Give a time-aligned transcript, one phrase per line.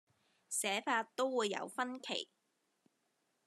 [0.49, 2.27] 寫法都會有分歧